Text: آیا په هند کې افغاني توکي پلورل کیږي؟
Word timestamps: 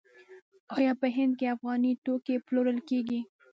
آیا 0.77 0.91
په 1.01 1.07
هند 1.15 1.33
کې 1.39 1.45
افغاني 1.55 1.91
توکي 2.05 2.35
پلورل 2.47 2.79
کیږي؟ 2.89 3.19